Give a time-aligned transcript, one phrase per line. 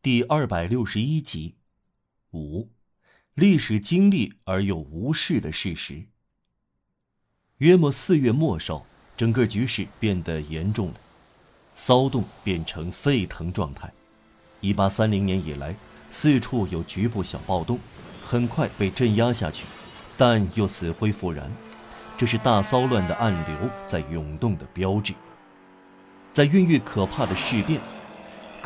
[0.00, 1.56] 第二百六十一集，
[2.30, 2.68] 五，
[3.34, 6.04] 历史经历而又无视的事实。
[7.56, 11.00] 约莫四月末梢，整个局势变得严重了，
[11.74, 13.92] 骚动变成沸腾状态。
[14.60, 15.74] 一八三零年以来，
[16.12, 17.80] 四处有局部小暴动，
[18.24, 19.64] 很快被镇压下去，
[20.16, 21.50] 但又死灰复燃。
[22.16, 25.12] 这是大骚乱的暗流在涌动的标志，
[26.32, 27.80] 在孕育可怕的事变。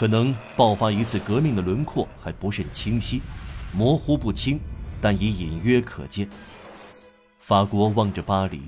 [0.00, 3.20] 可能爆发一次革命的轮廓还不甚清晰，
[3.70, 4.58] 模糊不清，
[5.02, 6.26] 但已隐约可见。
[7.38, 8.62] 法国望着巴黎，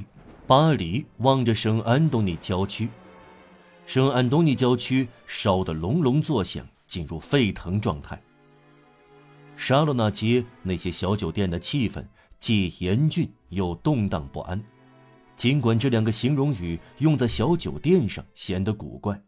[0.47, 2.87] 巴黎望着圣安东尼郊区，
[3.87, 8.21] 圣安东尼郊区烧得隆隆作响，进入沸腾状态。
[9.57, 12.05] 沙洛纳街那些小酒店的气氛
[12.39, 14.63] 既严峻又动荡不安，
[15.35, 19.19] 尽管这两个形容语用在小酒店上显得古怪。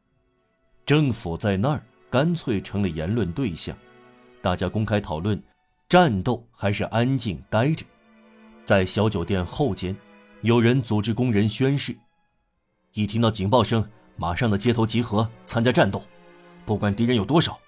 [0.85, 1.83] 政府在那儿
[2.15, 3.77] 干脆成了言论对象，
[4.41, 5.43] 大家公开讨论：
[5.89, 7.85] 战斗还是安静待着。
[8.65, 9.97] 在小酒店后间，
[10.43, 11.99] 有人组织工人宣誓：
[12.93, 13.85] 一听到警报声，
[14.15, 16.01] 马上到街头集合参加战斗，
[16.65, 17.59] 不管敌人有多少。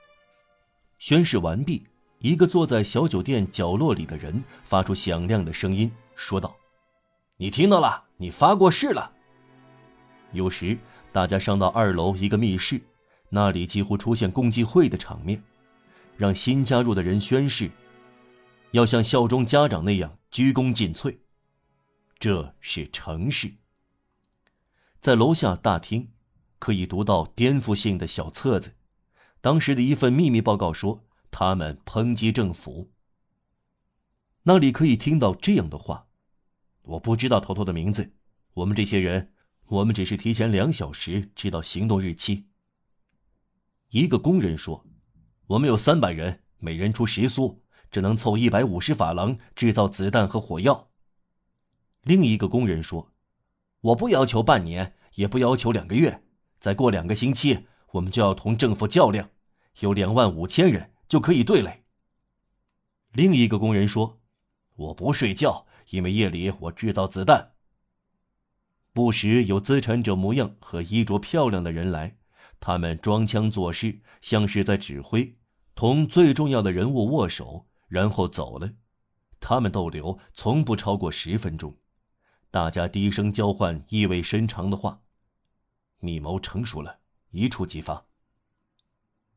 [1.00, 1.84] 宣誓完毕，
[2.20, 6.54] 一个坐在小酒店角落里的人发出响亮的声音，说道
[7.36, 9.10] ：“你听到了，你发过誓了。”
[10.30, 10.78] 有时，
[11.10, 12.80] 大家上到二楼一个密室。
[13.28, 15.42] 那里几乎出现共济会的场面，
[16.16, 17.70] 让新加入的人宣誓，
[18.70, 21.16] 要像效忠家长那样鞠躬尽瘁。
[22.18, 23.52] 这是城市。
[24.98, 26.08] 在楼下大厅，
[26.58, 28.74] 可以读到颠覆性的小册子。
[29.40, 32.90] 当时的一份秘密报告说，他们抨击政府。
[34.44, 36.06] 那里可以听到这样的话
[36.82, 38.12] ：“我不知道头头的名字，
[38.54, 39.32] 我们这些人，
[39.66, 42.46] 我们只是提前两小时知道行动日期。”
[43.96, 44.84] 一个工人说
[45.48, 50.90] ：“我们有三百人，每人出十苏，只能凑一百五十法郎制造子弹和火药。”
[52.04, 53.14] 另一个工人说
[53.80, 56.22] ：“我不要求半年，也不要求两个月，
[56.60, 59.30] 再过两个星期，我们就要同政府较量，
[59.80, 61.84] 有两万五千人就可以对垒。”
[63.16, 64.20] 另一个工人说
[64.76, 67.52] ：“我不睡觉，因为夜里我制造子弹。”
[68.92, 72.18] 不时有资产者模样和衣着漂亮的人来。
[72.60, 75.36] 他们装腔作势，像是在指挥，
[75.74, 78.72] 同最重要的人物握手，然后走了。
[79.38, 81.76] 他们逗留从不超过十分钟，
[82.50, 85.02] 大家低声交换意味深长的话。
[85.98, 86.98] 密谋成熟了，
[87.30, 88.06] 一触即发。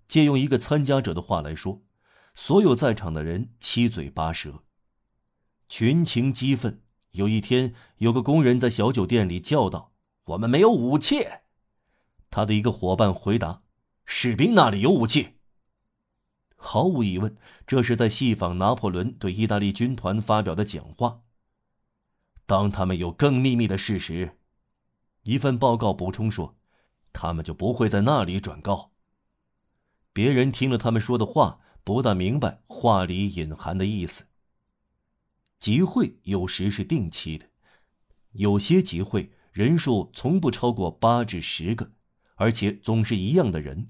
[0.08, 1.84] 借用一个参加者的话来说，
[2.34, 4.64] 所有在场的人七嘴八舌，
[5.68, 6.82] 群情激愤。
[7.12, 9.94] 有一天，有个工人在小酒店里叫道
[10.26, 11.26] ：“我们没有武器。”
[12.30, 13.64] 他的一个伙伴回答
[14.06, 15.36] ：“士兵那里有武器。”
[16.62, 21.22] 毫无疑问，这是在戏仿拿破仑对意大利军团发表的讲话。
[22.46, 24.38] 当他们有更秘密的事实，
[25.24, 26.58] 一份报告补充说，
[27.14, 28.92] 他们就不会在那里转告。
[30.12, 34.28] 别人听了他们说的话，不大明白话里隐含的意思。
[35.58, 37.48] 集会有时是定期的，
[38.32, 41.92] 有些集会人数从不超过八至十个。
[42.40, 43.90] 而且总是一样的人，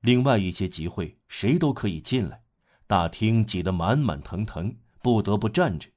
[0.00, 2.42] 另外一些集会谁都可以进来，
[2.86, 5.90] 大厅挤得满满腾腾，不得不站着。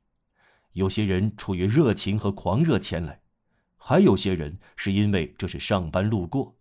[0.74, 3.22] 有些人出于热情和狂热前来，
[3.78, 6.58] 还有些人是因为这是上班路过。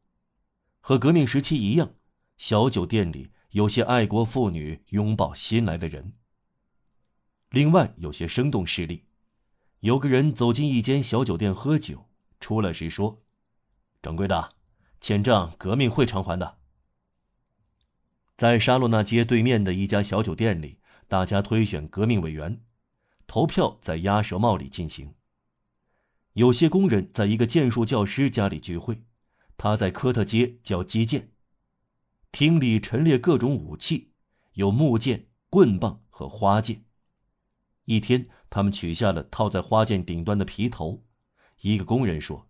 [0.81, 1.93] 和革命时期一样，
[2.37, 6.13] 小酒店里有些爱国妇女拥抱新来的人。
[7.51, 9.07] 另外有些生动事例，
[9.81, 12.07] 有个人走进一间小酒店喝酒，
[12.39, 13.21] 出来时说
[14.01, 14.49] ：“掌柜的。”
[15.01, 16.59] 欠账，革命会偿还的。
[18.37, 20.79] 在沙洛那街对面的一家小酒店里，
[21.09, 22.63] 大家推选革命委员，
[23.27, 25.15] 投票在鸭舌帽里进行。
[26.35, 29.03] 有些工人在一个剑术教师家里聚会，
[29.57, 31.33] 他在科特街教击剑。
[32.31, 34.13] 厅里陈列各种武器，
[34.53, 36.85] 有木剑、棍棒和花剑。
[37.87, 41.05] 一天，他们取下了套在花剑顶端的皮头。
[41.63, 42.49] 一个工人说：“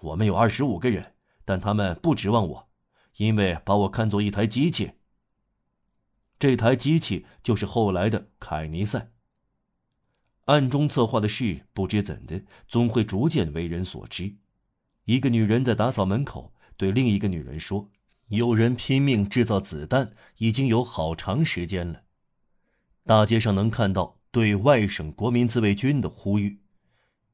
[0.00, 1.14] 我们有二十五个人。”
[1.46, 2.68] 但他们不指望我，
[3.16, 4.90] 因为把我看作一台机器。
[6.38, 9.12] 这台机器就是后来的凯尼赛。
[10.44, 14.36] 暗中策划的事，不知怎的，总会逐渐为人所知。
[15.06, 17.90] 一个女人在打扫门口，对另一个女人说
[18.28, 22.02] ：“有人拼命制造子弹，已经有好长时间了。”
[23.06, 26.60] 大街上能看到对外省国民自卫军的呼吁，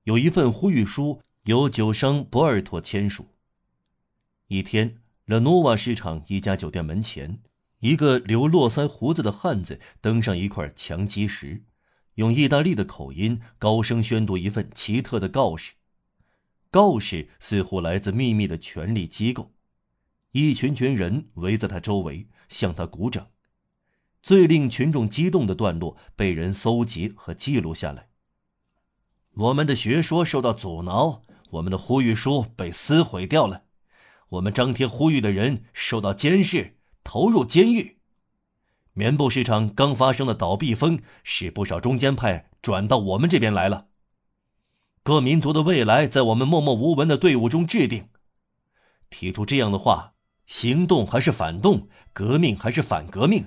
[0.05, 3.32] 有一份呼吁书由九商博尔托签署。
[4.49, 7.41] 一天，勒诺瓦市场一家酒店门前，
[7.81, 11.65] 一个留络腮胡子的汉子登上一块墙基石，
[12.17, 15.75] 用意大利的口音高声宣读一份奇特的告示。
[16.71, 19.53] 告示似乎来自秘密的权力机构。
[20.33, 23.29] 一群群人围在他周围，向他鼓掌。
[24.23, 28.09] 最令群众激动的段落被人搜集和记录下来。
[29.35, 33.65] 我们的学说受到阻挠，我们的呼吁书被撕毁掉了，
[34.33, 36.77] 我们张贴呼吁的人受到监视。
[37.05, 37.99] 投入监狱。
[38.93, 43.89] 棉布市场刚发生的倒闭风，使不少中间派转到我们这边来了。
[45.03, 48.09] 各民族的未来在我们默默无闻的队伍中制定。
[49.11, 50.15] 提出这样的话，
[50.47, 53.45] 行动还是反动，革命还是反革命？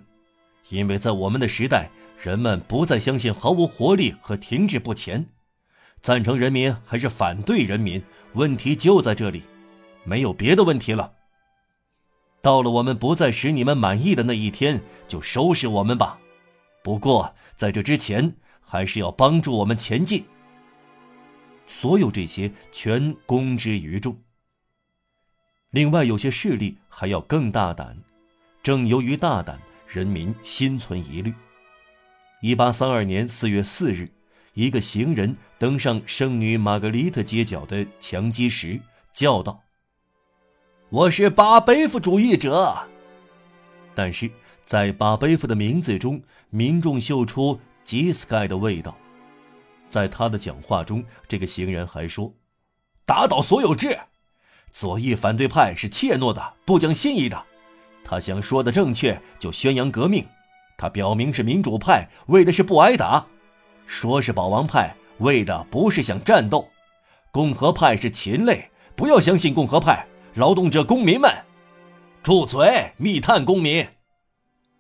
[0.70, 1.90] 因为在我们的时代，
[2.22, 5.26] 人们不再相信毫无活力和停滞不前。
[6.02, 8.04] 赞成人民还是反对人民？
[8.34, 9.44] 问题就在这里，
[10.06, 11.12] 没有别的问题了。
[12.42, 16.20] 到了我们不再使你们满意的那一天，就收拾我们吧。
[16.84, 20.24] 不过在这之前，还是要帮助我们前进。
[21.68, 24.16] 所有这些全公之于众。
[25.72, 27.98] 另外，有些势力还要更大胆。
[28.62, 31.34] 正由于大胆，人民心存疑虑。
[32.42, 34.08] 一八三二年四月四日，
[34.54, 38.80] 一个行人登上圣女玛格丽特街角的墙基石，
[39.12, 39.65] 叫道。
[40.92, 42.78] 我是巴贝夫主义者，
[43.96, 44.30] 但是
[44.66, 46.22] 在巴贝夫的名字中，
[46.52, 48.96] 民众嗅出吉斯盖的味道。
[49.90, 52.32] 在他的讲话中，这个行人还说
[53.04, 53.98] ：“打倒所有制，
[54.72, 57.44] 左翼反对派是怯懦的，不讲信义的。
[58.04, 60.24] 他想说的正确，就宣扬革命。
[60.78, 63.26] 他表明是民主派，为的是不挨打；
[63.88, 66.70] 说是保王派，为的不是想战斗。
[67.32, 70.06] 共和派是禽类，不要相信共和派。”
[70.36, 71.32] 劳动者公民们，
[72.22, 72.92] 住嘴！
[72.98, 73.88] 密探公民，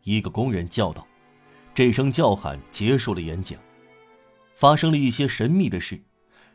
[0.03, 1.07] 一个工人叫道。
[1.73, 3.57] 这声叫喊结束了演讲。
[4.53, 5.97] 发生了一些神秘的事。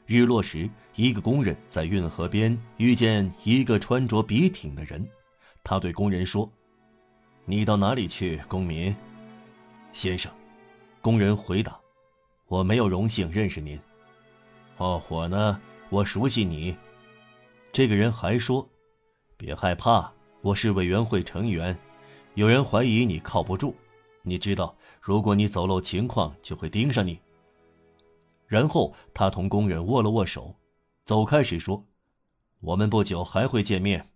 [0.05, 5.09] 日落时，一个工人在运河边遇见一个穿着笔挺的人。
[5.65, 6.51] 他对工人说
[7.47, 8.95] ：“你到哪里去，公民？”
[9.95, 10.31] 先生，
[11.01, 11.75] 工人回答
[12.49, 13.81] ：“我没有荣幸认识您。”
[14.77, 15.59] 哦，我呢？
[15.89, 16.77] 我熟悉你。
[17.73, 18.69] 这个人还说。
[19.41, 21.75] 别害怕，我是委员会成员。
[22.35, 23.75] 有人怀疑你靠不住，
[24.21, 27.19] 你知道，如果你走漏情况，就会盯上你。
[28.47, 30.55] 然后他同工人握了握手，
[31.07, 31.83] 走开时说
[32.61, 34.11] ：“我们不久还会见面。”